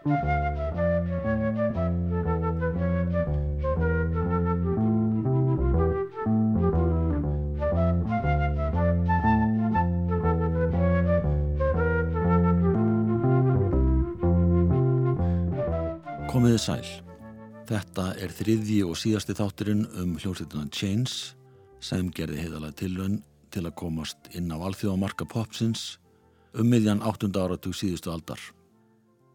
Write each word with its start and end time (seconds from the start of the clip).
Komiði 0.00 0.16
sæl. 16.56 16.80
Þetta 17.68 18.14
er 18.16 18.32
þriðji 18.32 18.80
og 18.86 18.96
síðasti 18.96 19.36
þátturinn 19.36 19.84
um 20.00 20.16
hljómsveituna 20.16 20.70
Chains 20.72 21.34
sem 21.84 22.08
gerði 22.08 22.46
heiðalega 22.46 22.72
tilraun 22.80 23.18
til 23.52 23.66
að 23.66 23.76
komast 23.76 24.32
inn 24.32 24.48
á 24.48 24.56
alþjóðamarka 24.56 25.28
popsins 25.28 25.98
um 26.56 26.72
miðjan 26.72 27.04
8. 27.04 27.28
áratug 27.36 27.76
síðustu 27.76 28.08
aldar. 28.16 28.40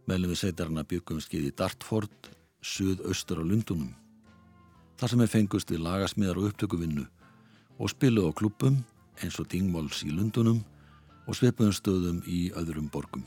Meðlum 0.06 0.30
við 0.34 0.38
sveitarna 0.38 0.84
byggum 0.86 1.22
skið 1.24 1.48
í 1.48 1.54
Dartford, 1.58 2.28
suðaustur 2.62 3.40
á 3.42 3.44
Lundunum. 3.44 3.94
Þar 5.02 5.12
sem 5.12 5.22
við 5.24 5.32
fengust 5.34 5.72
við 5.74 5.82
lagasmiðar 5.82 6.40
og 6.42 6.50
upptökuvinnu 6.52 7.06
og 7.76 7.90
spiluð 7.92 8.30
á 8.30 8.38
klubum 8.38 8.78
eins 9.24 9.40
og 9.42 9.50
Dingmáls 9.50 10.04
í 10.06 10.12
Lundunum 10.14 10.62
og 11.26 11.40
sveipuðum 11.40 11.74
stöðum 11.74 12.20
í 12.30 12.52
öðrum 12.54 12.92
borgum. 12.94 13.26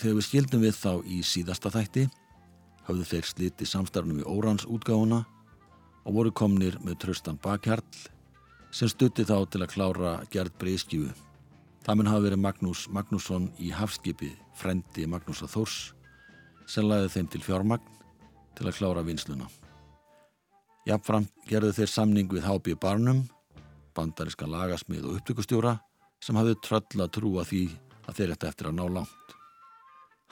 Þegar 0.00 0.16
við 0.16 0.26
skildum 0.30 0.64
við 0.64 0.78
þá 0.78 0.92
í 1.04 1.18
síðasta 1.28 1.72
þætti 1.74 2.06
hafðu 2.86 3.08
þeir 3.12 3.28
sliti 3.28 3.68
samstarfnum 3.68 4.22
í 4.22 4.28
Órans 4.32 4.64
útgáfuna 4.64 5.20
og 6.02 6.16
voru 6.16 6.32
komnir 6.32 6.80
með 6.82 7.02
tröstan 7.04 7.38
bakhjarl 7.42 7.84
sem 8.72 8.88
stutti 8.88 9.28
þá 9.28 9.44
til 9.44 9.60
að 9.60 9.74
klára 9.74 10.14
gerð 10.32 10.56
breyskífu. 10.58 11.12
Það 11.82 11.98
mun 11.98 12.08
hafa 12.12 12.22
verið 12.22 12.38
Magnús 12.38 12.84
Magnússon 12.94 13.48
í 13.58 13.72
Hafskipi, 13.74 14.30
frendi 14.54 15.02
Magnúsa 15.10 15.48
Þórs, 15.50 15.92
sem 16.70 16.86
laði 16.86 17.08
þeim 17.10 17.30
til 17.32 17.42
fjármagn 17.42 17.88
til 18.54 18.68
að 18.68 18.76
klára 18.76 19.02
vinsluna. 19.02 19.48
Jafnfram 20.86 21.26
gerðu 21.48 21.72
þeir 21.80 21.90
samning 21.90 22.30
við 22.30 22.46
H.B. 22.46 22.76
Barnum, 22.78 23.24
bandariska 23.96 24.46
lagasmið 24.46 25.08
og 25.08 25.18
upptökustjóra, 25.18 25.76
sem 26.22 26.38
hafði 26.38 26.54
tröll 26.62 27.02
að 27.02 27.12
trúa 27.18 27.46
því 27.46 27.64
að 28.06 28.20
þeir 28.20 28.34
eftir 28.36 28.70
að 28.70 28.78
ná 28.78 28.84
langt. 29.00 29.34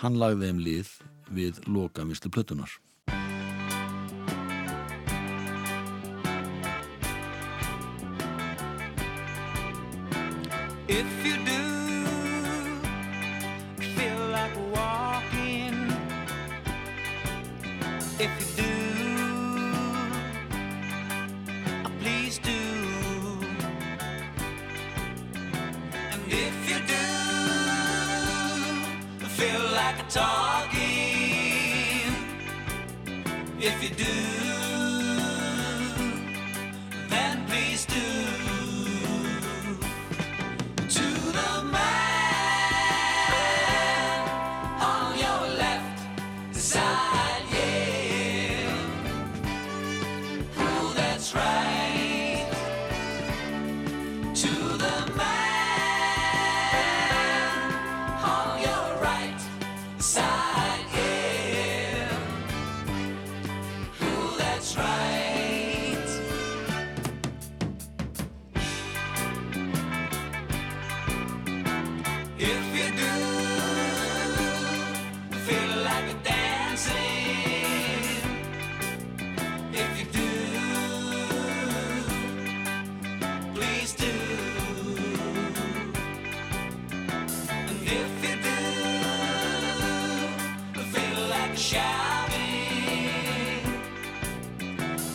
Hann 0.03 0.19
lagði 0.23 0.47
þeim 0.47 0.63
lið 0.65 0.95
við 1.35 1.61
lokavistu 1.67 2.31
plötunar. 2.31 2.71
If 10.93 11.25
you 11.25 11.37
do 11.45 11.60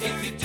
if 0.01 0.25
you 0.25 0.31
do, 0.37 0.44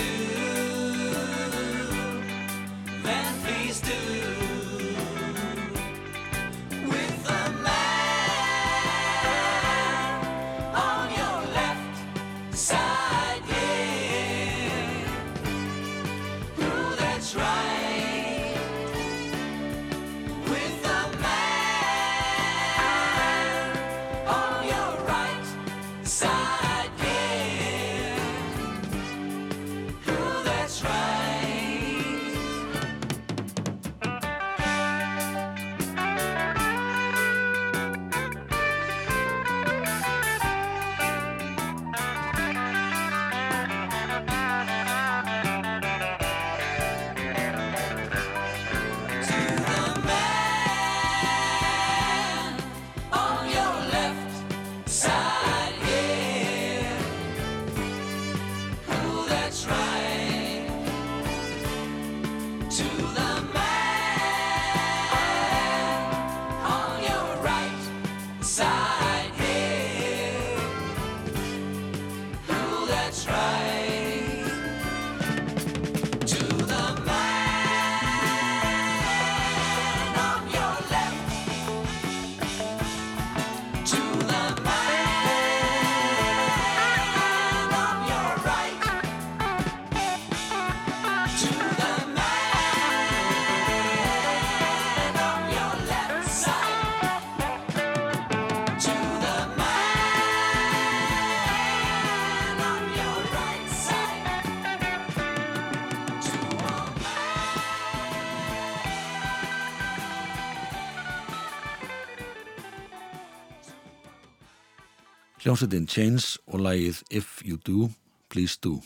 Hljómsveitin 115.50 115.88
Chains 115.90 116.36
og 116.46 116.60
lagið 116.62 117.00
If 117.10 117.40
You 117.42 117.56
Do, 117.66 117.88
Please 118.30 118.54
Do. 118.62 118.76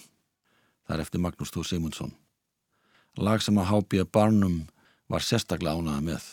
Það 0.89 0.95
er 0.95 1.01
eftir 1.03 1.21
Magnús 1.21 1.51
Þó 1.53 1.59
Simundsson. 1.69 2.13
Lag 3.21 3.43
sem 3.45 3.59
að 3.61 3.67
H.B. 3.69 4.05
Barnum 4.09 4.55
var 5.13 5.21
sérstaklega 5.21 5.77
ánaða 5.77 6.01
með. 6.07 6.29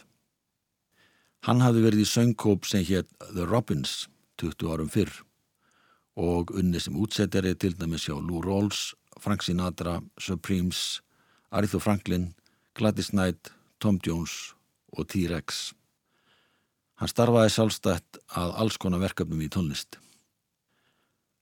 Hann 1.43 1.59
hafði 1.59 1.83
verið 1.83 2.03
í 2.05 2.07
söngkóp 2.07 2.69
sem 2.69 2.85
hétt 2.87 3.11
The 3.25 3.43
Robins 3.43 4.05
20 4.39 4.71
árum 4.71 4.87
fyrr 4.93 5.11
og 6.15 6.53
unni 6.55 6.79
sem 6.79 6.95
útsettari 6.95 7.51
til 7.59 7.75
dæmis 7.75 8.05
hjá 8.07 8.15
Lou 8.15 8.39
Rawls, 8.45 8.93
Frank 9.19 9.43
Sinatra, 9.43 9.97
Supremes, 10.15 11.01
Aretha 11.51 11.81
Franklin, 11.83 12.29
Gladys 12.79 13.11
Knight, 13.11 13.51
Tom 13.83 13.99
Jones 13.99 14.53
og 14.95 15.11
T-Rex. 15.11 15.73
Hann 17.03 17.11
starfaði 17.11 17.51
sjálfstætt 17.51 18.21
að 18.31 18.55
alls 18.63 18.79
konar 18.79 19.03
verkefnum 19.03 19.43
í 19.43 19.51
tónlist. 19.51 19.99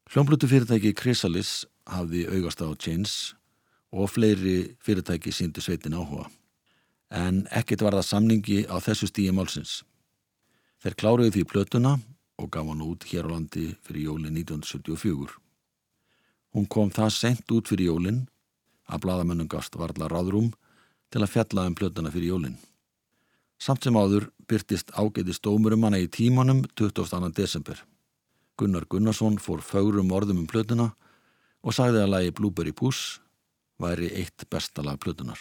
Hljómblutu 0.10 0.48
fyrirtæki 0.50 0.90
Chrysalis 0.98 1.68
hafði 1.86 2.24
augast 2.34 2.64
á 2.66 2.74
Chains 2.82 3.12
og 3.94 4.08
fleiri 4.10 4.72
fyrirtæki 4.82 5.30
síndu 5.30 5.62
sveitin 5.62 5.94
áhuga. 5.94 6.24
En 7.14 7.44
ekkert 7.54 7.84
var 7.86 7.94
það 7.94 8.08
samningi 8.08 8.58
á 8.66 8.82
þessu 8.82 9.06
stíi 9.12 9.30
málsins. 9.30 9.84
Þeir 10.82 10.96
kláruðu 10.98 11.36
því 11.36 11.44
plötuna 11.52 11.92
og 12.42 12.50
gaf 12.50 12.66
hann 12.66 12.82
út 12.82 13.06
hér 13.06 13.30
á 13.30 13.38
landi 13.38 13.68
fyrir 13.86 14.08
jólin 14.08 14.34
1974. 14.34 15.38
Hún 16.58 16.66
kom 16.66 16.90
það 16.90 17.14
sent 17.14 17.54
út 17.54 17.70
fyrir 17.70 17.92
jólin 17.92 18.24
að 18.90 19.06
bladamönnum 19.06 19.52
gafst 19.54 19.78
varla 19.78 20.10
ráðrúm 20.10 20.50
til 21.14 21.22
að 21.22 21.36
fjalla 21.36 21.68
um 21.70 21.78
plötuna 21.78 22.10
fyrir 22.10 22.34
jólin. 22.34 22.58
Samt 23.62 23.86
sem 23.86 23.94
áður 23.94 24.32
byrtist 24.50 24.90
ágæti 24.90 25.38
stómur 25.38 25.78
um 25.78 25.86
hana 25.86 26.02
í 26.02 26.10
tímanum 26.10 26.66
22. 26.74 27.30
desember. 27.30 27.78
Gunnar 28.60 28.84
Gunnarsson 28.92 29.38
fór 29.40 29.64
fögrum 29.64 30.12
orðum 30.12 30.44
um 30.44 30.50
plötuna 30.50 30.90
og 31.64 31.76
sagði 31.76 32.04
að 32.04 32.12
lagi 32.16 32.34
Blueberry 32.36 32.76
Puss 32.76 33.20
væri 33.80 34.12
eitt 34.20 34.50
besta 34.52 34.84
lag 34.84 35.00
plötunar. 35.00 35.40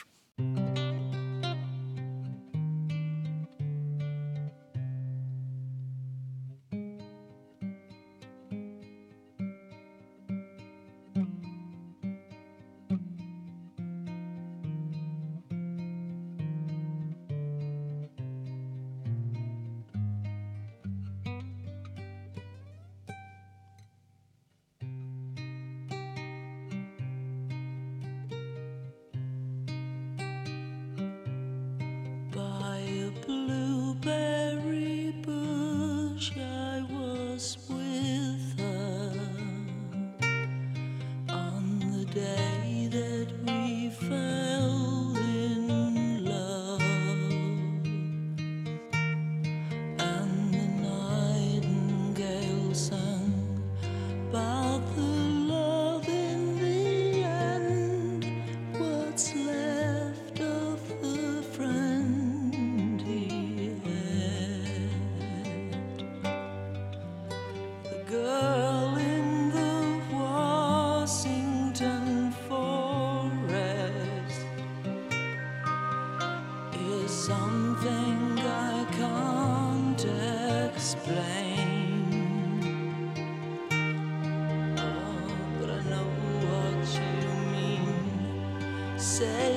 say. 89.18 89.47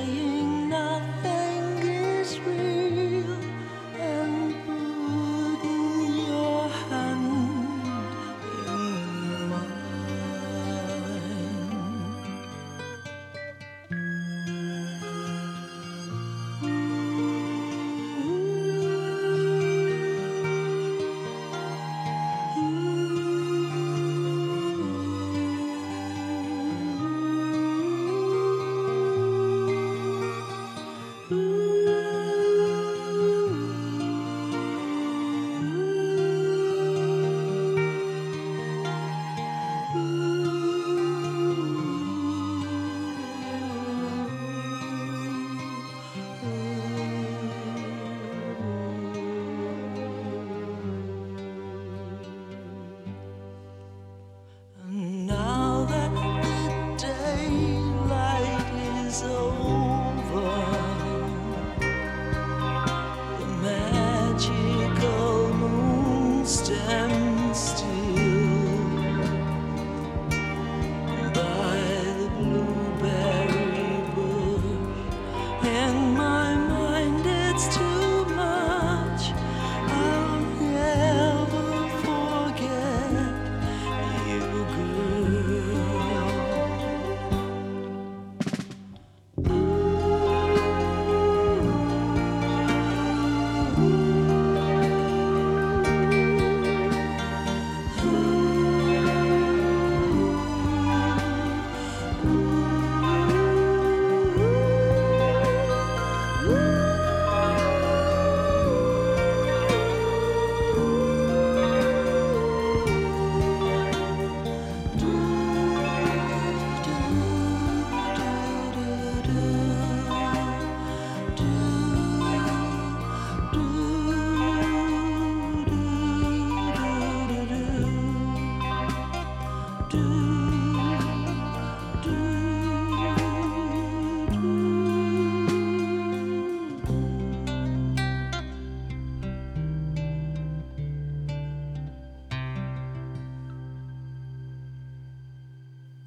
still. 66.52 66.81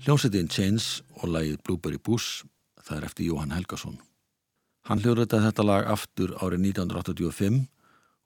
Hljómsveitin 0.04 0.50
Chains 0.52 1.00
og 1.16 1.30
lagið 1.32 1.62
Blueberry 1.64 1.96
Bush, 1.96 2.42
það 2.84 2.98
er 2.98 3.04
eftir 3.06 3.24
Jóhann 3.30 3.54
Helgason. 3.56 3.94
Hann 4.84 5.00
hljóðritaði 5.00 5.46
þetta 5.46 5.64
lag 5.64 5.86
aftur 5.94 6.34
árið 6.44 6.66
1985 6.74 7.62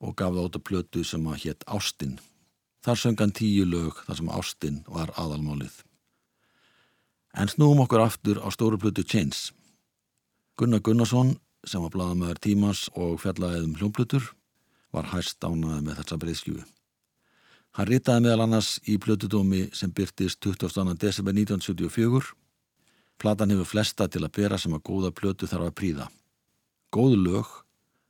og 0.03 0.17
gaf 0.19 0.33
það 0.35 0.49
út 0.49 0.57
að 0.59 0.65
plötu 0.67 1.03
sem 1.07 1.29
að 1.31 1.45
hétt 1.45 1.63
Ástin. 1.71 2.17
Þar 2.83 2.99
söng 2.99 3.23
hann 3.23 3.35
tíu 3.39 3.69
lög 3.71 4.01
þar 4.09 4.19
sem 4.19 4.33
ástinn 4.41 4.81
var 4.91 5.13
aðalmálið. 5.15 5.77
En 7.39 7.53
snúum 7.53 7.85
okkur 7.85 8.03
aftur 8.09 8.43
á 8.43 8.51
stóru 8.51 8.81
plötu 8.83 9.07
Chains. 9.07 9.53
Gunnar 10.59 10.83
Gunnarsson, 10.83 11.37
sem 11.63 11.85
var 11.87 11.95
bladamæður 11.95 12.43
tímans 12.43 12.89
og 12.99 13.21
fjallaðið 13.23 13.69
um 13.69 13.79
hljómplutur, 13.79 14.33
var 14.91 15.15
hæst 15.15 15.47
ánaði 15.47 15.87
með 15.87 16.03
þessa 16.03 16.19
breyðskjúi. 16.27 16.67
Hann 17.77 17.89
ritaði 17.89 18.25
meðal 18.25 18.45
annars 18.47 18.77
í 18.89 18.97
plötudómi 18.99 19.69
sem 19.77 19.93
byrtist 19.95 20.41
22. 20.45 20.95
desember 20.99 21.35
1974. 21.37 22.33
Platan 23.19 23.51
hefur 23.53 23.69
flesta 23.69 24.07
til 24.09 24.23
að 24.25 24.35
bera 24.39 24.59
sem 24.59 24.75
að 24.75 24.85
góða 24.87 25.11
plötu 25.15 25.49
þarf 25.51 25.69
að 25.69 25.77
príða. 25.81 26.07
Góðu 26.95 27.19
lög, 27.25 27.51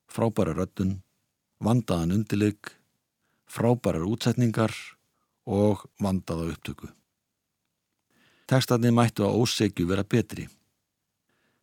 frábæra 0.09 0.55
röddun, 0.57 0.99
vandaðan 1.65 2.15
undileg, 2.19 2.71
frábærar 3.49 4.07
útsetningar 4.07 4.75
og 5.49 5.87
vandaða 6.01 6.53
upptöku. 6.53 6.93
Tekstarnir 8.49 8.95
mættu 8.97 9.25
á 9.25 9.33
ósegju 9.33 9.89
vera 9.89 10.05
betri. 10.05 10.47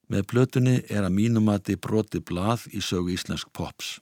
Með 0.10 0.28
plötunni 0.30 0.76
er 0.90 1.06
að 1.06 1.16
mínumati 1.18 1.78
broti 1.82 2.22
blað 2.22 2.68
í 2.70 2.82
sögu 2.82 3.14
íslensk 3.14 3.50
pops. 3.54 3.96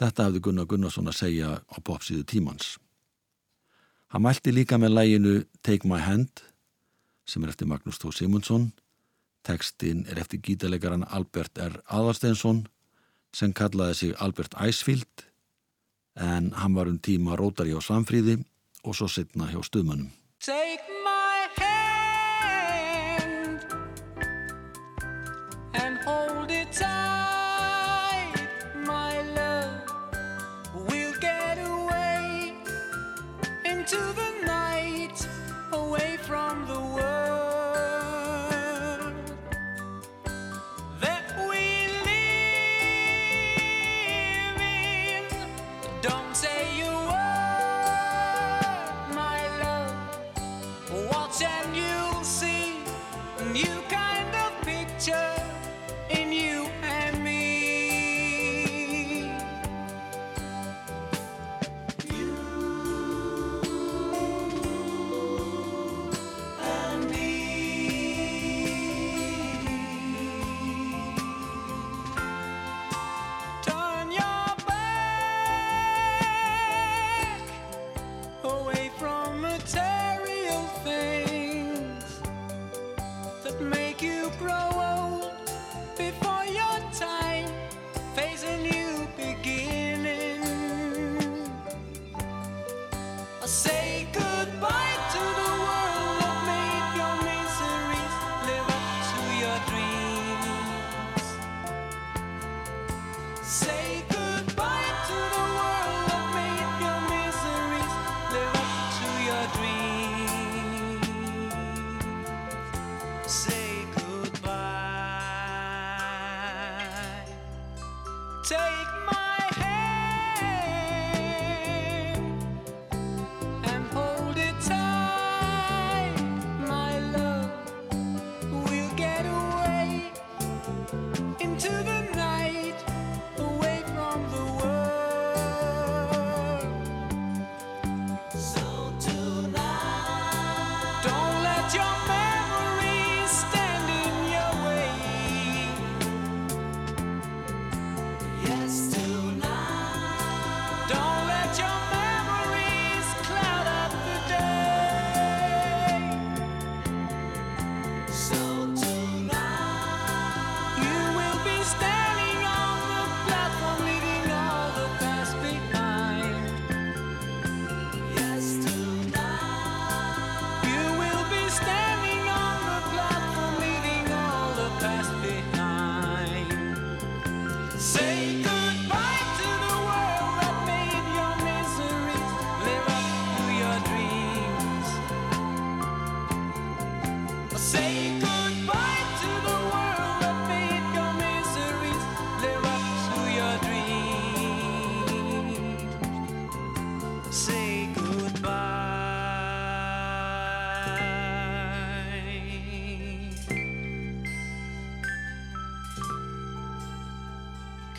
Þetta 0.00 0.28
hafði 0.28 0.40
Gunnar 0.46 0.68
Gunnarsson 0.68 1.10
að 1.10 1.18
segja 1.18 1.48
á 1.60 1.76
popsíðu 1.84 2.24
tímans. 2.24 2.78
Hann 4.10 4.24
mælti 4.24 4.52
líka 4.54 4.78
með 4.80 4.94
læginu 4.96 5.34
Take 5.60 5.88
My 5.88 6.00
Hand 6.00 6.40
sem 7.28 7.44
er 7.44 7.52
eftir 7.52 7.68
Magnús 7.68 8.00
Þó 8.00 8.08
Simonsson. 8.16 8.70
Tekstinn 9.46 10.06
er 10.08 10.18
eftir 10.22 10.40
gítalegaran 10.44 11.04
Albert 11.04 11.60
R. 11.60 11.76
Aðarsteinsson 11.86 12.64
sem 13.36 13.52
kallaði 13.52 13.98
sig 13.98 14.16
Albert 14.18 14.56
Icefield 14.56 15.26
en 16.16 16.50
hann 16.56 16.74
var 16.74 16.90
um 16.90 16.98
tíma 16.98 17.36
rótari 17.38 17.76
á 17.76 17.80
Svanfríði 17.84 18.40
og 18.82 18.96
svo 18.96 19.08
setna 19.08 19.52
hjá 19.52 19.60
stuðmannum. 19.62 20.10
Take 20.40 20.88
my 20.88 20.94
hand 20.94 20.99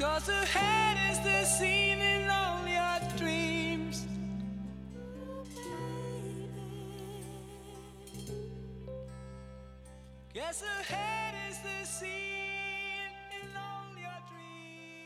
Cause 0.02 0.30
ahead 0.30 0.98
is 1.12 1.20
the 1.20 1.46
scene 1.46 2.02
in 2.02 2.28
all 2.28 2.66
your 2.66 2.98
dreams. 3.22 4.08
Guess 10.34 10.64
ahead 10.64 11.36
is 11.52 11.58
the 11.62 11.86
scene 11.86 13.14
in 13.30 13.46
all 13.54 13.94
your 13.94 14.20
dreams. 14.32 15.06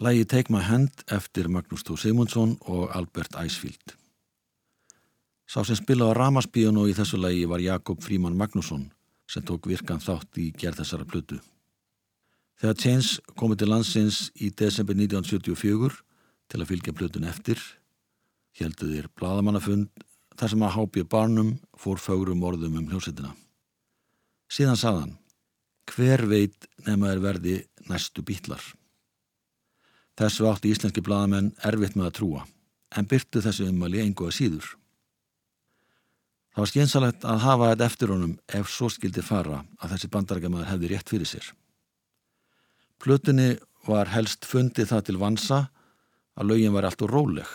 Lægi 0.00 0.24
Take 0.24 0.52
My 0.52 0.60
Hand 0.60 0.92
eftir 1.08 1.48
Magnús 1.48 1.88
Tó 1.88 1.96
Simonsson 1.96 2.58
og 2.60 2.96
Albert 2.96 3.32
Icefield. 3.46 3.96
Sá 5.48 5.64
sem 5.64 5.80
spilaði 5.80 6.12
á 6.12 6.18
ramaspíónu 6.20 6.84
í 6.84 6.92
þessu 6.92 7.16
lægi 7.16 7.48
var 7.48 7.64
Jakob 7.64 8.04
Fríman 8.04 8.36
Magnússon 8.36 8.90
sem 9.24 9.42
tók 9.42 9.72
virkan 9.72 10.04
þátt 10.04 10.36
í 10.36 10.52
gerð 10.52 10.84
þessara 10.84 11.08
plötu. 11.08 11.40
Þegar 12.56 12.78
Chains 12.80 13.08
komið 13.36 13.60
til 13.60 13.68
landsins 13.68 14.18
í 14.40 14.48
desember 14.56 14.96
1974 14.96 15.98
til 16.48 16.60
að 16.62 16.70
fylgja 16.70 16.94
plötun 16.96 17.26
eftir, 17.28 17.60
heldu 18.56 18.88
þér 18.94 19.10
bladamannafund 19.18 19.90
þar 20.36 20.52
sem 20.52 20.64
að 20.64 20.74
H.B. 20.76 21.04
Barnum 21.12 21.52
fór 21.76 22.00
fögrum 22.00 22.44
orðum 22.48 22.78
um 22.80 22.88
hljósetina. 22.88 23.34
Síðan 24.48 24.80
sagðan, 24.80 25.12
hver 25.90 26.24
veit 26.30 26.68
nema 26.86 27.10
er 27.12 27.20
verði 27.20 27.58
næstu 27.90 28.24
bítlar? 28.24 28.62
Þessu 30.16 30.48
átti 30.48 30.72
íslenski 30.72 31.04
bladamenn 31.04 31.52
erfitt 31.66 31.96
með 31.96 32.08
að 32.08 32.16
trúa, 32.20 32.46
en 32.96 33.08
byrtu 33.10 33.42
þessu 33.44 33.68
ummali 33.68 34.00
engu 34.00 34.30
að 34.30 34.36
síður. 34.38 34.72
Það 36.56 36.62
var 36.62 36.72
skynsalegt 36.72 37.28
að 37.28 37.42
hafa 37.44 37.70
þetta 37.74 37.88
eftir 37.90 38.12
honum 38.14 38.34
ef 38.48 38.72
svo 38.72 38.88
skildi 38.88 39.20
fara 39.20 39.60
að 39.76 39.92
þessi 39.92 40.12
bandarækjamaður 40.14 40.70
hefði 40.72 40.92
rétt 40.94 41.12
fyrir 41.12 41.28
sér. 41.28 41.50
Plutunni 43.02 43.56
var 43.86 44.10
helst 44.14 44.46
fundið 44.48 44.90
það 44.92 45.06
til 45.08 45.20
vansa 45.20 45.60
að 46.36 46.50
lögin 46.52 46.74
var 46.74 46.88
allt 46.88 47.04
og 47.06 47.12
róleg 47.12 47.52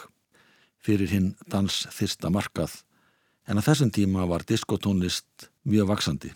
fyrir 0.82 1.12
hinn 1.12 1.34
dans 1.52 1.84
þyrsta 1.94 2.32
markað 2.34 2.80
en 3.50 3.60
að 3.60 3.68
þessum 3.70 3.92
tíma 3.94 4.26
var 4.30 4.46
diskotónlist 4.48 5.50
mjög 5.68 5.92
vaksandi. 5.92 6.34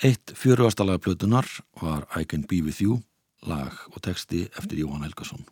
Eitt 0.00 0.32
fjöruastalega 0.36 1.02
plötunar 1.02 1.48
var 1.80 2.06
I 2.16 2.24
Can 2.24 2.46
Be 2.48 2.62
With 2.64 2.82
You, 2.82 3.00
lag 3.46 3.74
og 3.92 4.00
texti 4.04 4.46
eftir 4.56 4.84
Jóhann 4.84 5.04
Helgason. 5.06 5.46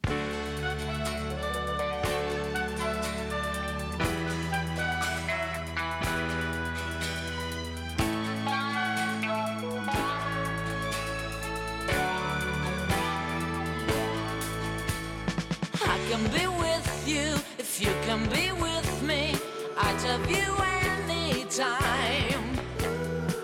Can 16.19 16.33
be 16.33 16.47
with 16.47 17.05
you 17.07 17.35
if 17.59 17.81
you 17.81 17.93
can 18.07 18.29
be 18.31 18.51
with 18.53 19.03
me. 19.03 19.35
I'd 19.77 20.01
have 20.03 20.29
you 20.31 20.49
anytime. 20.83 22.59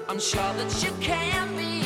I'm 0.09 0.19
sure 0.19 0.53
that 0.55 0.83
you 0.83 0.91
can 1.01 1.57
be 1.57 1.84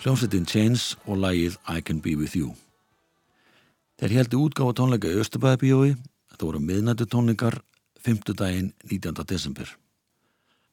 Hljómsveitin 0.00 0.46
Chains 0.48 0.94
og 1.04 1.18
lagið 1.20 1.58
I 1.68 1.82
Can 1.84 1.98
Be 2.00 2.14
With 2.16 2.32
You. 2.32 2.54
Þeir 4.00 4.14
heldu 4.16 4.38
útgáfa 4.46 4.72
tónleika 4.78 5.10
í 5.12 5.18
Östubæðabíói, 5.20 5.90
þetta 6.32 6.46
voru 6.46 6.60
miðnættu 6.64 7.04
tónleikar 7.04 7.58
5. 8.00 8.32
daginn 8.32 8.70
19. 8.88 9.12
desember. 9.28 9.68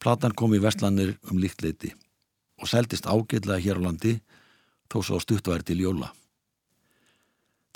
Platan 0.00 0.32
kom 0.32 0.56
í 0.56 0.62
vestlanir 0.64 1.18
um 1.28 1.36
líkt 1.36 1.60
leiti 1.60 1.92
og 2.56 2.72
seldist 2.72 3.04
ágætlega 3.04 3.60
hér 3.60 3.82
á 3.84 3.86
landi 3.90 4.14
þó 4.88 5.02
svo 5.04 5.20
stuttværi 5.20 5.68
til 5.68 5.84
jóla. 5.84 6.08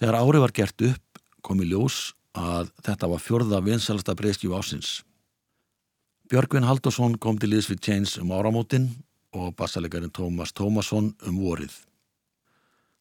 Þegar 0.00 0.22
ári 0.24 0.40
var 0.40 0.56
gert 0.56 0.88
upp 0.88 1.22
kom 1.44 1.60
í 1.60 1.68
ljós 1.68 2.14
að 2.32 2.72
þetta 2.80 3.12
var 3.12 3.26
fjörða 3.28 3.60
vinsalasta 3.60 4.16
breyskjú 4.16 4.56
ásins. 4.56 5.02
Björgvin 6.32 6.64
Haldursson 6.64 7.20
kom 7.20 7.36
til 7.36 7.52
liðs 7.52 7.68
við 7.68 7.84
Chains 7.84 8.16
um 8.16 8.32
áramótin 8.32 8.94
og 9.32 9.54
bassalegarinn 9.56 10.12
Tómas 10.12 10.52
Tómasson 10.52 11.12
um 11.26 11.38
vorið. 11.40 11.72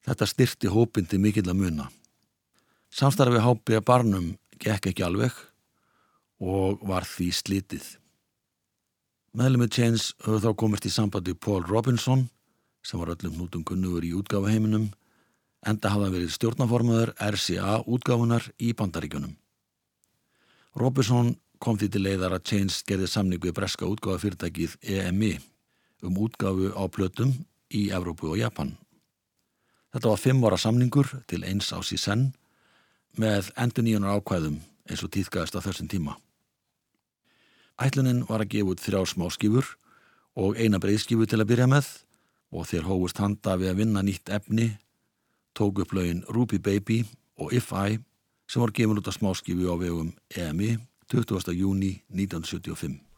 Þetta 0.07 0.27
styrti 0.27 0.71
hópin 0.71 1.07
til 1.07 1.19
mikill 1.21 1.49
að 1.51 1.59
muna. 1.59 1.87
Samstarfi 2.91 3.41
hápi 3.43 3.77
að 3.77 3.87
barnum 3.87 4.29
gekk 4.61 4.91
ekki 4.91 5.05
alveg 5.05 5.35
og 6.41 6.81
var 6.87 7.05
því 7.05 7.29
slitið. 7.35 7.83
Meðlumið 9.37 9.75
Chains 9.75 10.07
höfðu 10.25 10.41
þá 10.47 10.57
komist 10.59 10.87
í 10.89 10.91
sambandi 10.91 11.35
Paul 11.37 11.61
Robinson 11.67 12.25
sem 12.83 12.99
var 12.99 13.13
öllum 13.13 13.37
hnútum 13.37 13.63
kunnugur 13.67 14.03
í 14.03 14.15
útgáfaheiminum 14.17 14.89
enda 15.67 15.91
hafða 15.93 16.09
verið 16.15 16.33
stjórnaformaður 16.33 17.13
RCA 17.21 17.77
útgáfunar 17.85 18.47
í 18.57 18.73
bandaríkjunum. 18.73 19.37
Robinson 20.81 21.35
kom 21.61 21.77
því 21.77 21.91
til 21.93 22.03
leiðar 22.07 22.35
að 22.35 22.45
Chains 22.49 22.81
gerði 22.87 23.07
samningu 23.11 23.51
í 23.51 23.55
breska 23.55 23.85
útgáfafyrirtækið 23.85 24.79
EMI 24.81 25.35
um 26.01 26.17
útgáfu 26.17 26.71
á 26.73 26.83
plötum 26.89 27.33
í 27.71 27.89
Evrópu 27.93 28.31
og 28.31 28.39
Japan. 28.39 28.75
Þetta 29.91 30.09
var 30.09 30.19
fimm 30.19 30.43
ára 30.47 30.57
samningur 30.57 31.09
til 31.27 31.43
eins 31.43 31.71
ás 31.75 31.91
í 31.91 31.99
senn 31.99 32.31
með 33.19 33.51
endur 33.59 33.83
nýjunar 33.83 34.19
ákvæðum 34.19 34.59
eins 34.87 35.03
og 35.03 35.11
týðgæðist 35.11 35.57
á 35.57 35.65
þessum 35.65 35.89
tíma. 35.91 36.15
Ætlunin 37.81 38.23
var 38.29 38.43
að 38.43 38.53
gefa 38.53 38.73
út 38.73 38.83
þrjá 38.83 39.01
smáskífur 39.13 39.67
og 40.39 40.59
eina 40.59 40.79
breyðskífu 40.79 41.27
til 41.27 41.41
að 41.41 41.49
byrja 41.51 41.67
með 41.71 41.89
og 42.51 42.67
þeir 42.69 42.87
hófust 42.87 43.19
handa 43.19 43.57
við 43.59 43.71
að 43.71 43.79
vinna 43.81 44.03
nýtt 44.03 44.31
efni, 44.31 44.71
tók 45.55 45.83
upp 45.83 45.93
lögin 45.95 46.23
Ruby 46.29 46.59
Baby 46.59 47.03
og 47.39 47.53
If 47.53 47.71
I 47.71 47.99
sem 48.47 48.63
var 48.63 48.71
gefin 48.75 48.99
út 48.99 49.11
á 49.11 49.13
smáskífu 49.15 49.71
á 49.71 49.75
vegum 49.79 50.11
EMI 50.35 50.77
20. 51.11 51.51
júni 51.51 51.99
1975. 52.07 53.10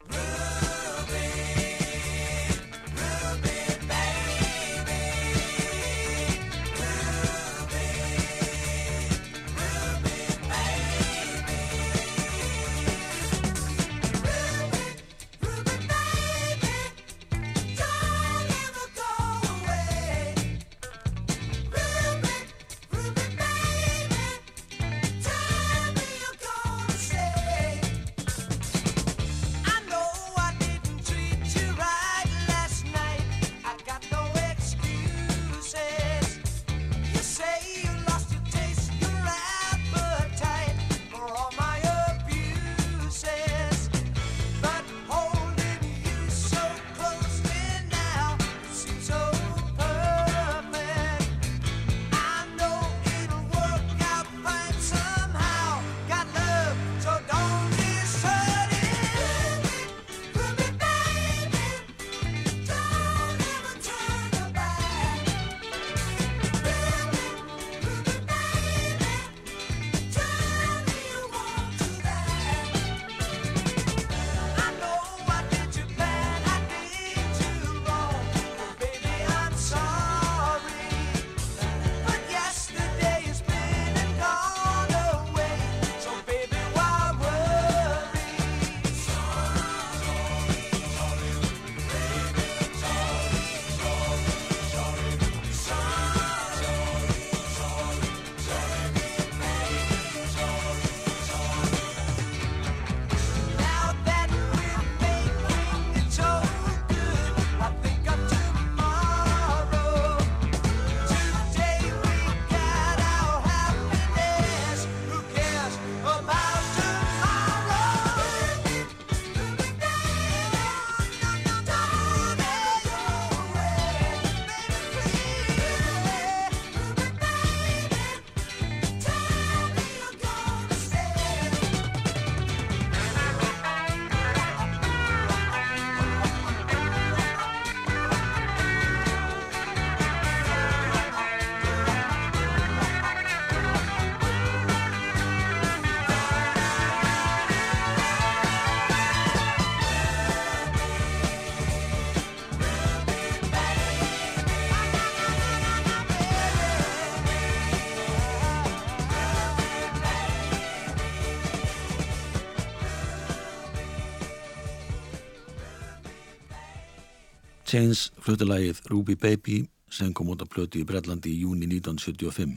Chains 167.74 168.12
flutulagið 168.22 168.84
Ruby 168.86 169.16
Baby 169.18 169.56
sem 169.90 170.12
kom 170.14 170.28
út 170.30 170.42
á 170.42 170.46
plötu 170.46 170.78
í 170.78 170.84
Brellandi 170.86 171.32
í 171.32 171.40
júni 171.42 171.66
1975 171.66 172.52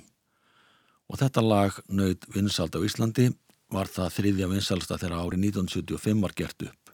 og 1.09 1.17
þetta 1.17 1.41
lag 1.41 1.79
nöyð 1.89 2.27
vinsald 2.35 2.77
á 2.77 2.85
Íslandi 2.85 3.25
var 3.73 3.89
það 3.89 4.13
þriðja 4.13 4.49
vinsalsta 4.51 4.99
þegar 5.01 5.23
árið 5.23 5.47
1975 5.47 6.21
var 6.21 6.35
gert 6.37 6.67
upp. 6.67 6.91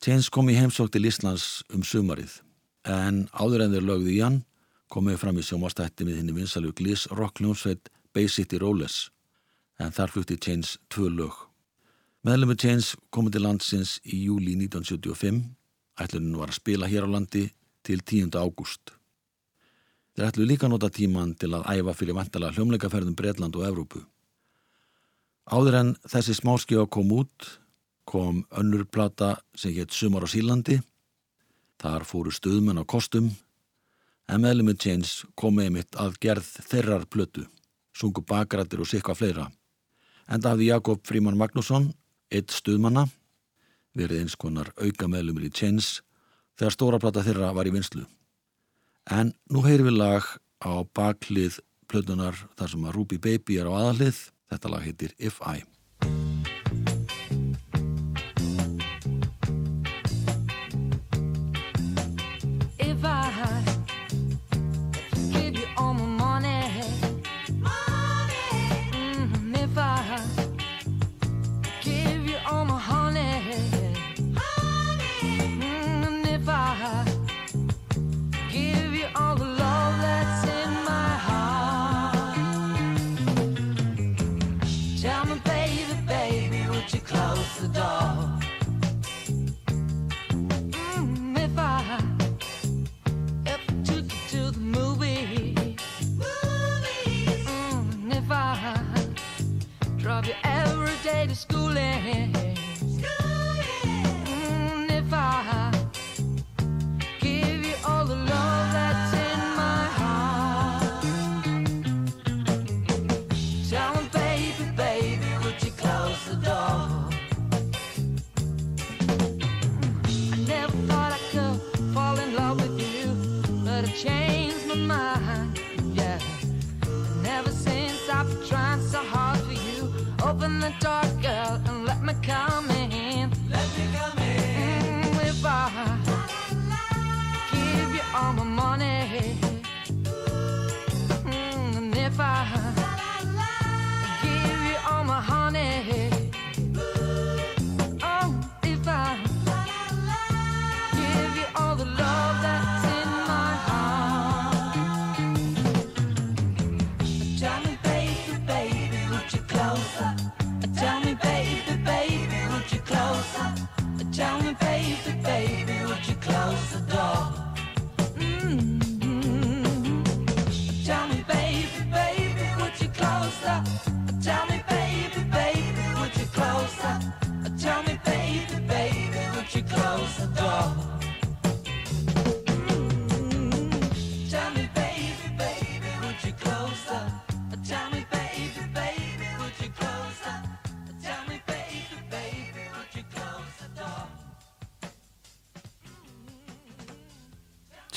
Chains 0.00 0.30
kom 0.32 0.48
í 0.48 0.56
heimsók 0.56 0.88
til 0.94 1.04
Íslands 1.04 1.60
um 1.76 1.84
sumarið 1.84 2.38
en 2.88 3.26
áður 3.36 3.66
en 3.66 3.76
þeir 3.76 3.88
lögðu 3.90 4.14
í 4.14 4.22
hann 4.24 4.40
komið 4.88 5.20
fram 5.20 5.42
í 5.42 5.44
sjómastætti 5.44 6.08
með 6.08 6.22
henni 6.22 6.38
vinsalu 6.40 6.72
Gliss 6.72 7.04
Rock 7.12 7.44
Ljónsveit 7.44 7.92
Bay 8.16 8.32
City 8.32 8.56
Rollers 8.64 9.10
en 9.76 9.92
þar 9.92 10.16
flutti 10.16 10.40
Chains 10.40 10.78
tvö 10.88 11.12
lög. 11.12 11.36
Meðlemi 12.24 12.56
Chains 12.56 12.94
komið 13.12 13.36
til 13.36 13.44
landsins 13.44 13.98
í 14.08 14.24
júli 14.24 14.56
1975 14.56 15.57
ætlunin 16.00 16.38
var 16.38 16.52
að 16.52 16.60
spila 16.60 16.88
hér 16.90 17.06
á 17.06 17.14
landi 17.14 17.48
til 17.86 18.02
10. 18.02 18.34
ágúst. 18.38 18.94
Þeir 20.14 20.28
ætlu 20.28 20.46
líka 20.46 20.68
nota 20.68 20.90
tíman 20.90 21.34
til 21.38 21.52
að 21.54 21.66
æfa 21.78 21.94
fyrir 21.94 22.16
vantala 22.18 22.52
hljómleikaferðum 22.54 23.16
Breitland 23.16 23.56
og 23.56 23.66
Evrópu. 23.68 24.02
Áður 25.48 25.78
en 25.78 25.96
þessi 26.04 26.34
smáskjóa 26.36 26.88
kom 26.90 27.12
út 27.14 27.58
kom 28.08 28.44
önnur 28.50 28.86
plata 28.88 29.36
sem 29.54 29.74
hétt 29.76 29.92
Sumar 29.92 30.24
á 30.24 30.28
Sílandi. 30.28 30.78
Þar 31.78 32.06
fóru 32.08 32.32
stöðmenn 32.32 32.80
á 32.80 32.84
kostum 32.88 33.28
en 34.28 34.42
meðlemi 34.42 34.74
Chains 34.80 35.24
komið 35.36 35.70
mitt 35.76 35.98
að 36.00 36.16
gerð 36.24 36.48
þerrar 36.68 37.04
plötu, 37.12 37.44
sungu 37.92 38.24
bakrættir 38.24 38.80
og 38.80 38.88
sikka 38.88 39.16
fleira. 39.16 39.48
Enda 40.28 40.52
hafði 40.52 40.72
Jakob 40.72 41.04
Fríman 41.08 41.38
Magnússon, 41.40 41.92
eitt 42.32 42.52
stuðmanna, 42.52 43.06
verið 43.96 44.24
eins 44.24 44.36
konar 44.36 44.72
auka 44.76 45.08
meðlumir 45.08 45.48
í 45.48 45.52
Chains 45.54 46.02
þegar 46.58 46.74
stóra 46.74 47.00
plata 47.02 47.24
þeirra 47.26 47.54
var 47.56 47.70
í 47.70 47.74
vinslu. 47.74 48.04
En 49.08 49.32
nú 49.48 49.62
heyrum 49.64 49.88
við 49.88 49.98
lag 50.00 50.26
á 50.60 50.84
baklið 50.96 51.60
plötunar 51.88 52.36
þar 52.58 52.74
sem 52.74 52.84
að 52.84 52.96
Ruby 52.98 53.18
Baby 53.22 53.60
er 53.62 53.70
á 53.70 53.72
aðalið. 53.72 54.20
Þetta 54.48 54.72
lag 54.72 54.84
heitir 54.84 55.14
If 55.16 55.40
I. 55.40 55.64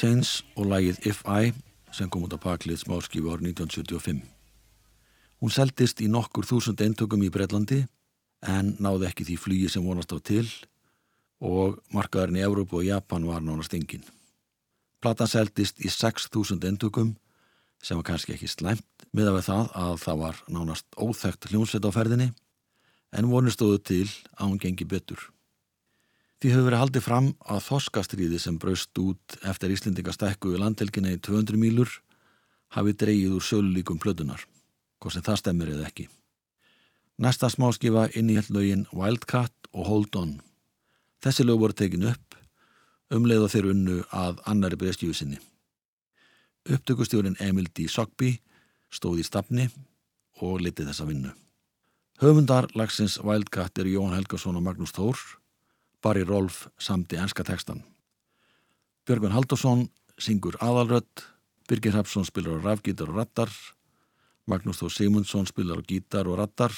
Chains 0.01 0.39
og 0.57 0.65
lagið 0.65 1.03
If 1.05 1.19
I 1.29 1.51
sem 1.93 2.09
kom 2.09 2.23
út 2.25 2.33
á 2.33 2.41
paklið 2.41 2.79
smáskífu 2.81 3.29
árið 3.29 3.51
1975. 3.51 4.23
Hún 5.37 5.53
seldist 5.53 6.01
í 6.01 6.07
nokkur 6.09 6.47
þúsund 6.49 6.81
eintökum 6.81 7.21
í 7.21 7.29
Breitlandi 7.29 7.83
en 8.49 8.71
náði 8.81 9.11
ekki 9.11 9.27
því 9.27 9.35
flugi 9.43 9.69
sem 9.69 9.85
vonast 9.85 10.09
á 10.09 10.17
til 10.17 10.47
og 11.41 11.79
markaðurinn 11.93 12.39
í 12.39 12.45
Európu 12.45 12.79
og 12.79 12.87
Japan 12.87 13.25
var 13.25 13.41
nánast 13.41 13.73
engin. 13.73 14.05
Platan 15.01 15.29
seldist 15.29 15.81
í 15.81 15.89
6.000 15.89 16.61
eintökum 16.69 17.15
sem 17.81 17.97
var 17.97 18.05
kannski 18.11 18.35
ekki 18.35 18.49
slæmt 18.49 19.07
með 19.11 19.31
að 19.31 19.37
við 19.39 19.47
það 19.49 19.75
að 19.83 19.93
það 20.03 20.21
var 20.21 20.41
nánast 20.53 20.87
óþekkt 21.01 21.49
hljónsveit 21.49 21.87
á 21.89 21.91
ferðinni 21.91 22.29
en 23.17 23.29
vonir 23.31 23.53
stóðu 23.55 23.81
til 23.81 24.07
að 24.37 24.45
hún 24.45 24.61
gengi 24.61 24.85
betur. 24.87 25.19
Því 26.41 26.53
hefur 26.53 26.67
verið 26.69 26.81
haldið 26.81 27.05
fram 27.05 27.27
að 27.53 27.65
þoskastriði 27.67 28.39
sem 28.41 28.55
braust 28.61 28.97
út 29.01 29.35
eftir 29.45 29.73
Íslendingastækku 29.75 30.55
í 30.55 30.61
landhelginni 30.61 31.17
í 31.17 31.19
200 31.21 31.59
mílur 31.61 31.91
hafi 32.73 32.95
dreigið 32.97 33.35
úr 33.37 33.45
sölulíkum 33.45 33.99
plötunar, 34.01 34.41
hvort 35.01 35.13
sem 35.13 35.25
það 35.25 35.41
stemmir 35.41 35.73
eða 35.75 35.89
ekki. 35.89 36.07
Næsta 37.21 37.51
smáskifa 37.51 38.07
inn 38.17 38.31
í 38.33 38.39
lögin 38.49 38.87
Wildcat 38.89 39.53
og 39.73 39.85
Hold 39.85 40.17
On. 40.17 40.31
Þessi 41.21 41.45
lög 41.45 41.59
voru 41.61 41.77
tekin 41.77 42.07
upp, 42.09 42.35
umleið 43.13 43.45
og 43.45 43.51
þeir 43.53 43.69
unnu 43.75 43.97
að 44.09 44.39
annari 44.49 44.79
breyskjöfu 44.81 45.13
sinni. 45.19 45.37
Upptökustjórin 46.65 47.37
Emil 47.41 47.67
D. 47.69 47.87
Sockby 47.89 48.35
stóð 48.93 49.21
í 49.21 49.25
stafni 49.25 49.67
og 50.41 50.61
litið 50.65 50.89
þessa 50.91 51.07
vinnu. 51.09 51.33
Höfundar 52.21 52.67
lagsins 52.77 53.19
Wildcat 53.21 53.79
er 53.81 53.89
Jón 53.89 54.13
Helgason 54.13 54.57
og 54.57 54.65
Magnús 54.65 54.93
Þór, 54.93 55.17
Barry 56.01 56.25
Rolf 56.25 56.67
samti 56.81 57.17
enska 57.17 57.45
tekstan. 57.45 57.83
Björgvin 59.05 59.33
Haldursson 59.33 59.87
syngur 60.21 60.57
aðalrödd, 60.61 61.25
Birgir 61.69 61.95
Hapsson 61.97 62.25
spilar 62.25 62.61
á 62.61 62.65
rafgítar 62.65 63.09
og 63.09 63.21
rattar, 63.21 63.49
Magnús 64.49 64.81
Þór 64.81 64.93
Simundsson 64.93 65.49
spilar 65.49 65.81
á 65.81 65.85
gítar 65.85 66.29
og 66.29 66.37
rattar, 66.41 66.73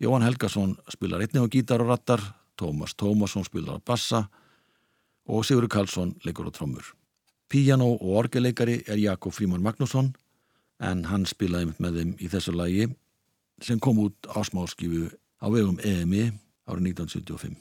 Jóhann 0.00 0.24
Helgason 0.24 0.76
spilar 0.92 1.24
einnig 1.24 1.44
á 1.44 1.48
gítar 1.52 1.84
og 1.84 1.92
rattar, 1.92 2.20
Tómas 2.60 2.94
Tómasson 2.94 3.46
spilar 3.48 3.80
á 3.80 3.86
bassa 3.86 4.26
og 5.30 5.46
Sigurður 5.46 5.72
Karlsson 5.72 6.14
leikur 6.24 6.48
á 6.48 6.52
trommur. 6.52 6.84
Píjanó 7.50 7.96
og 7.96 8.18
orgeleikari 8.24 8.82
er 8.86 9.00
Jakob 9.00 9.32
Fríman 9.34 9.64
Magnússon 9.64 10.12
en 10.80 11.06
hann 11.10 11.26
spilaði 11.26 11.72
með 11.78 11.98
þeim 11.98 12.12
í 12.20 12.28
þessu 12.30 12.54
lagi 12.56 12.86
sem 13.64 13.80
kom 13.80 13.98
út 14.04 14.30
á 14.30 14.40
smáskifu 14.44 15.08
á 15.40 15.46
vegum 15.48 15.80
EMI 15.80 16.30
árið 16.68 16.92
1975. 16.94 17.58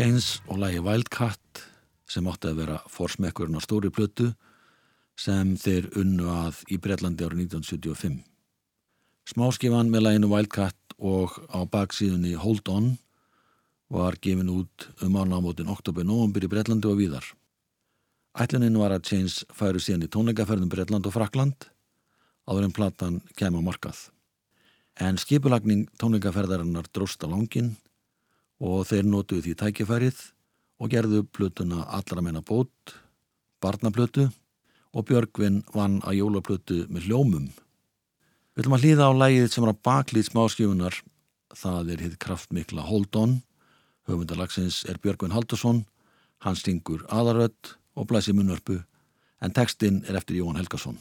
Chains 0.00 0.38
og 0.48 0.56
lægi 0.56 0.78
Wildcat 0.80 1.60
sem 2.08 2.28
átti 2.30 2.48
að 2.48 2.60
vera 2.62 2.76
forsmekkurinn 2.88 3.58
á 3.58 3.60
stóri 3.60 3.90
plötu 3.92 4.30
sem 5.12 5.50
þeir 5.60 5.90
unnu 6.00 6.30
að 6.32 6.62
í 6.72 6.78
Breitlandi 6.80 7.26
árið 7.26 7.42
1975. 7.50 8.14
Smáskifan 9.28 9.90
með 9.92 10.06
læginu 10.06 10.30
Wildcat 10.32 10.94
og 10.96 11.36
á 11.52 11.68
baksíðunni 11.68 12.32
Hold 12.40 12.70
On 12.72 12.86
var 13.92 14.16
gefin 14.24 14.48
út 14.48 14.86
um 15.04 15.20
ánámótin 15.20 15.68
oktober-nóvambur 15.68 16.48
í 16.48 16.50
Breitlandi 16.54 16.88
og 16.88 16.96
víðar. 17.02 17.28
Ætlunin 18.40 18.80
var 18.80 18.96
að 18.96 19.04
Chains 19.10 19.42
færu 19.52 19.84
síðan 19.84 20.08
í 20.08 20.10
tónleikaferðum 20.16 20.72
Breitland 20.72 21.12
og 21.12 21.16
Frakland 21.18 21.68
áður 22.48 22.70
en 22.70 22.76
platan 22.80 23.20
kem 23.36 23.52
á 23.52 23.60
markað. 23.60 24.08
En 24.96 25.20
skipulagning 25.20 25.90
tónleikaferðarinnar 26.00 26.88
dróst 26.88 27.20
á 27.20 27.28
langin 27.28 27.74
og 28.60 28.84
þeir 28.88 29.08
notuðu 29.08 29.46
því 29.46 29.54
tækifærið 29.62 30.20
og 30.80 30.92
gerðu 30.92 31.24
plötuna 31.32 31.84
allra 31.88 32.24
meina 32.24 32.42
bót, 32.44 32.94
barnaplötu 33.60 34.28
og 34.96 35.06
Björgvin 35.08 35.60
vann 35.74 36.00
að 36.04 36.20
jólaplötu 36.20 36.84
með 36.90 37.08
hljómum. 37.08 37.50
Við 38.54 38.64
ætlum 38.64 38.76
að 38.76 38.84
hlýða 38.84 39.08
á 39.08 39.12
lægið 39.22 39.48
sem 39.52 39.64
er 39.64 39.72
að 39.72 39.82
baklýð 39.86 40.28
smáskjöfunar, 40.30 40.96
það 41.56 41.92
er 41.94 42.04
hitt 42.04 42.18
kraftmikla 42.22 42.86
Hold 42.88 43.16
On, 43.16 43.36
höfundalagsins 44.10 44.82
er 44.90 44.98
Björgvin 45.00 45.34
Haldursson, 45.36 45.84
hann 46.44 46.58
stingur 46.58 47.04
aðarödd 47.08 47.76
og 47.96 48.08
blæsi 48.10 48.34
munnörpu, 48.36 48.80
en 49.40 49.54
textin 49.56 50.02
er 50.08 50.18
eftir 50.18 50.40
Jóhann 50.40 50.58
Helgason. 50.60 50.98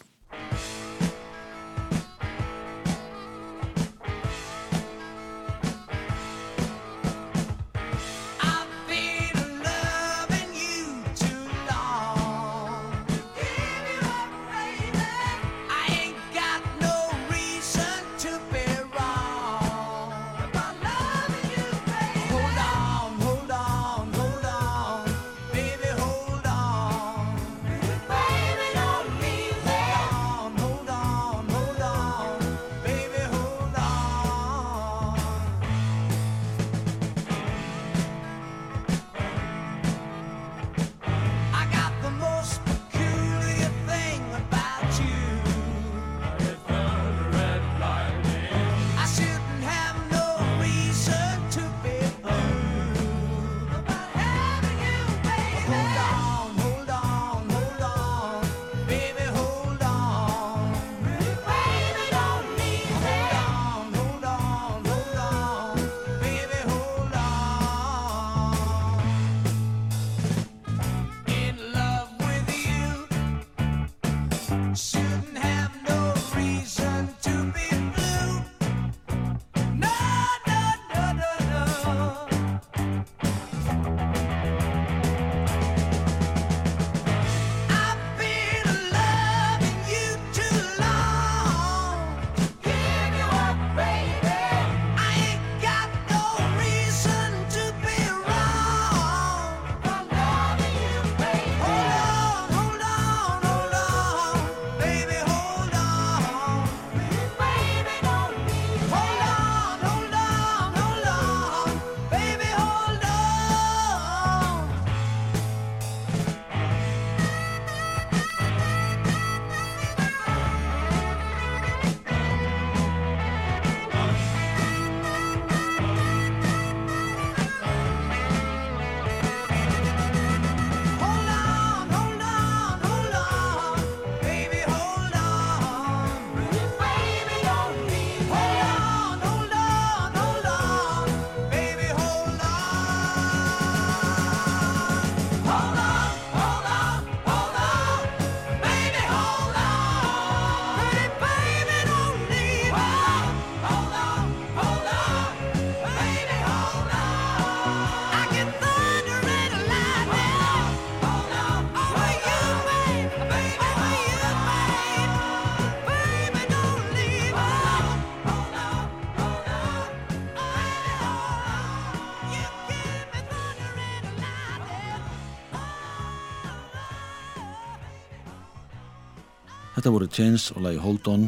Þetta 179.80 179.92
voru 179.96 180.08
Chains 180.12 180.46
og 180.52 180.66
lagi 180.66 180.80
Hold 180.84 181.06
On, 181.08 181.22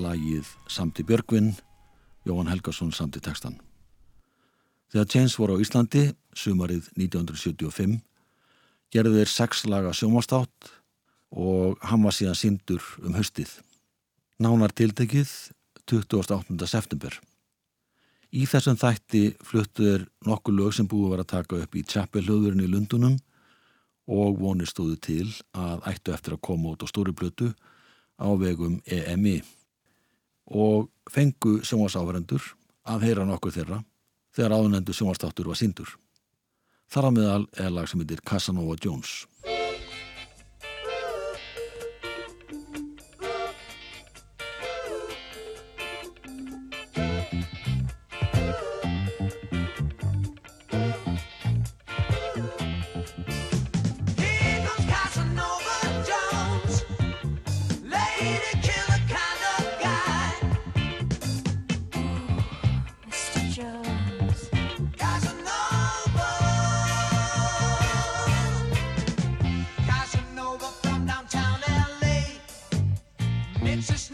lagið 0.00 0.46
Samti 0.72 1.04
Björgvin, 1.04 1.50
Jóhann 2.24 2.48
Helgason 2.48 2.88
samti 2.96 3.20
textan. 3.20 3.58
Þegar 4.88 5.10
Chains 5.12 5.34
voru 5.36 5.58
á 5.58 5.60
Íslandi, 5.60 6.06
sumarið 6.32 6.88
1975, 6.96 7.98
gerðu 8.96 9.12
þeir 9.18 9.32
sex 9.34 9.66
laga 9.68 9.92
sjómastátt 9.92 10.72
og 11.36 11.76
hann 11.84 12.08
var 12.08 12.16
síðan 12.16 12.40
síndur 12.40 12.88
um 13.04 13.12
haustið. 13.12 13.52
Nánar 14.40 14.72
tiltekið 14.72 15.28
28. 15.84 16.64
september. 16.64 17.12
Í 18.32 18.48
þessum 18.48 18.80
þætti 18.80 19.24
fluttu 19.44 19.84
þeir 19.84 20.10
nokkuð 20.24 20.62
lög 20.62 20.78
sem 20.80 20.88
búið 20.88 21.12
var 21.12 21.26
að 21.26 21.32
taka 21.36 21.60
upp 21.60 21.76
í 21.76 21.84
Chapel 21.84 22.24
hlöðurinn 22.24 22.64
í 22.64 22.72
Lundunum 22.72 23.20
og 24.08 24.40
vonir 24.40 24.72
stóðu 24.72 24.96
til 24.96 25.26
að 25.52 25.90
ættu 25.92 26.16
eftir 26.16 26.40
að 26.40 26.46
koma 26.48 26.72
út 26.72 26.80
á 26.80 26.88
stóri 26.88 27.12
plötu 27.12 27.52
á 28.18 28.28
vegum 28.38 28.80
EMI 28.84 29.38
og 30.48 30.88
fengu 31.10 31.58
sjónvarsáfarendur 31.62 32.42
að 32.88 33.08
heyra 33.08 33.26
nokkur 33.28 33.54
þeirra 33.54 33.82
þegar 34.34 34.54
áðunendu 34.58 34.94
sjónvarstáttur 34.96 35.50
var 35.50 35.58
síndur. 35.58 35.90
Þar 36.88 37.08
á 37.08 37.10
meðal 37.12 37.44
er 37.60 37.72
lag 37.74 37.88
sem 37.88 38.00
heitir 38.00 38.22
Casanova 38.24 38.76
Jones. 38.80 39.26
It's 73.78 74.10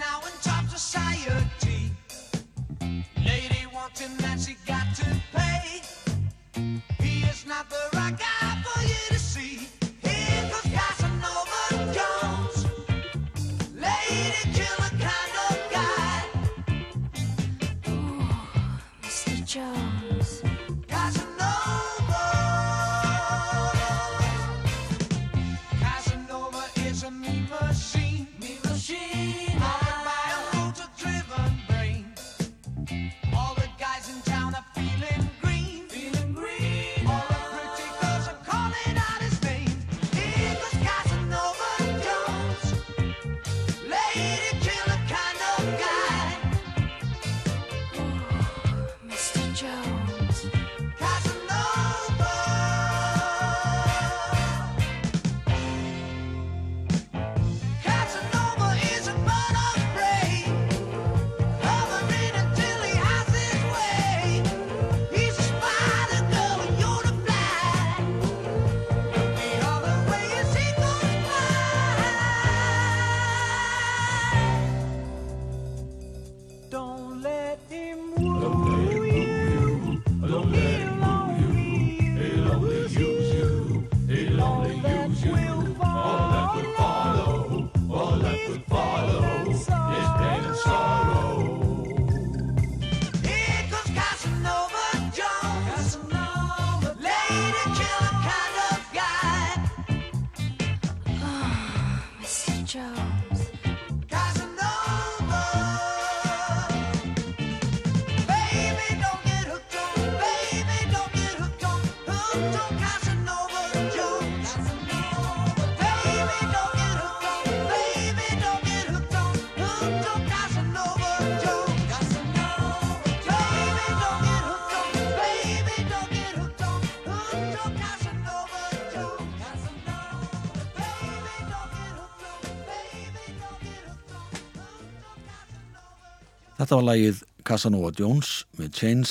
Þetta 136.74 136.82
var 136.82 136.96
lagið 136.96 137.18
Casanova 137.46 137.88
Jones 137.94 138.28
með 138.58 138.70
Chains, 138.74 139.10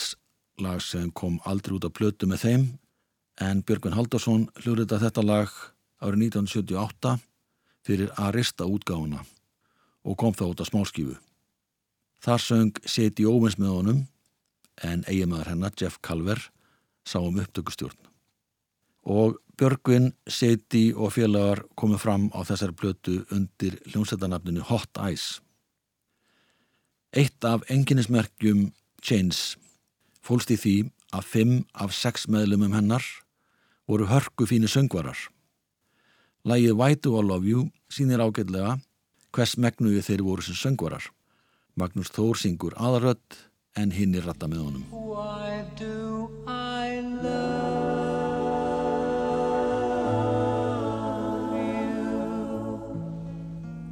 lag 0.60 0.82
sem 0.84 1.06
kom 1.16 1.38
aldrei 1.48 1.78
út 1.78 1.86
á 1.88 1.96
plötu 1.96 2.28
með 2.28 2.42
þeim 2.42 2.66
en 3.46 3.62
Björgvin 3.64 3.96
Haldarsson 3.96 4.42
hlurði 4.58 4.98
þetta 5.00 5.24
lag 5.24 5.54
árið 6.04 6.26
1978 6.26 7.14
fyrir 7.88 8.12
Arista 8.20 8.68
útgáðuna 8.68 9.22
og 10.04 10.18
kom 10.20 10.36
það 10.36 10.52
út 10.52 10.60
á 10.60 10.66
smáskífu. 10.68 11.16
Þar 12.20 12.44
söng 12.44 12.84
Seti 12.84 13.24
Óvins 13.24 13.56
með 13.56 13.72
honum 13.78 14.04
en 14.84 15.08
eiginmaður 15.08 15.54
hennar 15.54 15.80
Jeff 15.80 16.04
Calver 16.04 16.44
sá 17.08 17.22
um 17.22 17.40
upptökustjórn. 17.40 18.12
Og 19.08 19.40
Björgvin, 19.56 20.12
Seti 20.28 20.90
og 20.92 21.16
félagar 21.16 21.64
komu 21.80 21.96
fram 21.96 22.28
á 22.36 22.44
þessari 22.44 22.76
plötu 22.76 23.22
undir 23.32 23.80
hljómsættanafninu 23.88 24.68
Hot 24.68 25.00
Ice 25.08 25.40
Eitt 27.14 27.46
af 27.46 27.62
enginnismerkjum 27.70 28.72
Chains 29.06 29.54
fólst 30.26 30.50
í 30.50 30.56
því 30.58 30.72
að 31.14 31.28
fimm 31.30 31.52
af 31.78 31.94
sex 31.94 32.26
meðlumum 32.26 32.74
hennar 32.74 33.06
voru 33.86 34.08
hörku 34.10 34.48
fínu 34.50 34.66
söngvarar. 34.66 35.20
Lægið 36.42 36.74
White 36.80 37.06
Do 37.06 37.20
I 37.20 37.22
Love 37.28 37.46
You 37.46 37.68
sínir 37.94 38.18
ágætlega 38.18 38.80
hvers 39.30 39.54
megnuði 39.62 40.02
þeir 40.08 40.26
voru 40.26 40.42
sem 40.42 40.58
söngvarar. 40.58 41.06
Magnús 41.78 42.10
Þór 42.16 42.34
syngur 42.42 42.74
aðarödd 42.82 43.38
en 43.78 43.94
hinn 43.94 44.18
er 44.18 44.26
ratta 44.26 44.50
með 44.50 44.66
honum. 44.66 44.86
Why 44.90 45.62
do 45.78 46.34
I 46.50 46.98
love 47.22 47.94
you? 51.54 51.78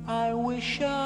I 0.09 0.33
wish 0.33 0.81
I 0.81 1.00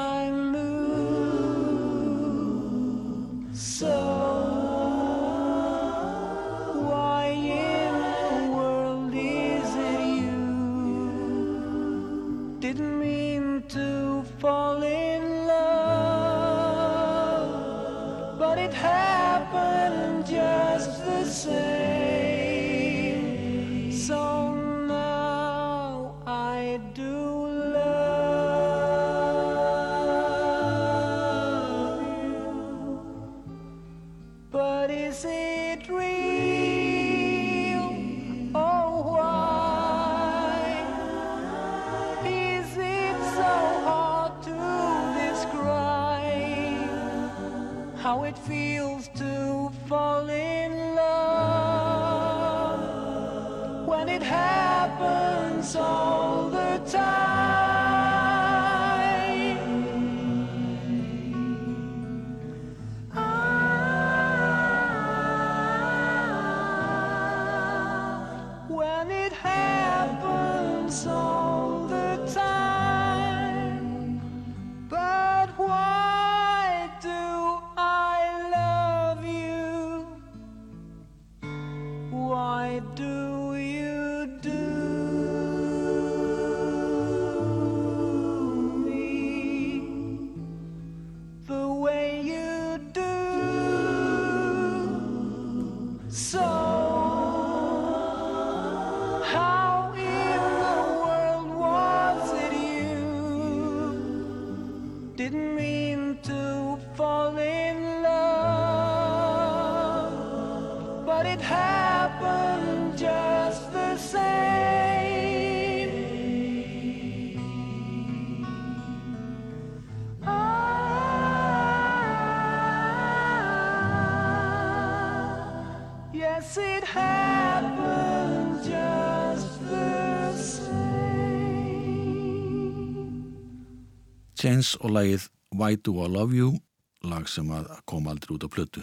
Chains 134.66 134.82
og 134.82 134.90
lagið 134.96 135.28
Why 135.54 135.76
Do 135.78 136.00
I 136.02 136.08
Love 136.10 136.34
You, 136.34 136.58
lag 137.06 137.28
sem 137.28 137.46
kom 137.86 138.08
aldrei 138.08 138.34
út 138.34 138.46
á 138.46 138.50
plötu. 138.50 138.82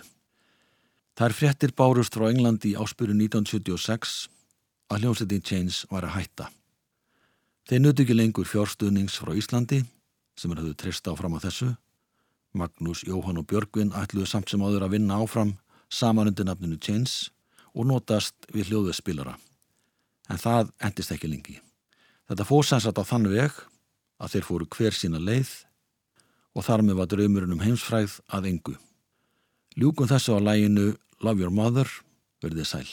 Þær 1.19 1.33
fréttir 1.35 1.73
bárust 1.75 2.15
frá 2.15 2.29
Englandi 2.29 2.71
í 2.71 2.77
áspyrju 2.79 3.11
1976 3.11 4.29
að 4.87 5.03
hljómsveitin 5.03 5.43
Chains 5.43 5.83
var 5.91 6.07
að 6.07 6.15
hætta. 6.15 6.47
Þeir 7.67 7.81
nutu 7.83 8.03
ekki 8.03 8.15
lengur 8.15 8.47
fjárstuðnings 8.47 9.17
frá 9.19 9.33
Íslandi 9.35 9.81
sem 10.39 10.51
er 10.51 10.61
höfðu 10.61 10.77
trist 10.79 11.07
áfram 11.07 11.35
á 11.35 11.43
þessu. 11.43 11.73
Magnús, 12.55 13.03
Jóhann 13.03 13.41
og 13.41 13.47
Björgvin 13.51 13.91
ætluðu 13.91 14.29
samt 14.29 14.49
sem 14.49 14.63
áður 14.63 14.87
að 14.87 14.95
vinna 14.95 15.19
áfram 15.19 15.57
saman 15.91 16.31
undir 16.31 16.47
nafninu 16.47 16.79
Chains 16.79 17.33
og 17.75 17.89
notast 17.91 18.35
við 18.55 18.71
hljóðuð 18.71 18.95
spilara. 19.01 19.35
En 20.31 20.39
það 20.39 20.71
endist 20.79 21.11
ekki 21.11 21.27
lengi. 21.27 21.59
Þetta 22.31 22.47
fór 22.47 22.63
sannsagt 22.63 23.03
á 23.03 23.03
þann 23.03 23.27
veg 23.35 23.51
að 24.23 24.37
þeir 24.37 24.47
fóru 24.47 24.71
hver 24.71 24.95
sína 24.95 25.19
leið 25.19 25.51
og 26.53 26.65
þar 26.65 26.85
með 26.85 26.99
var 27.01 27.11
draumurinn 27.11 27.55
um 27.55 27.63
heimsfræð 27.63 28.19
að 28.33 28.49
engu. 28.51 28.75
Ljúkum 29.77 30.09
þessu 30.09 30.37
á 30.37 30.39
læginu 30.41 30.93
Love 31.23 31.41
Your 31.41 31.53
Mother, 31.53 31.89
verðið 32.43 32.69
sæl. 32.69 32.89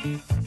when 0.00 0.39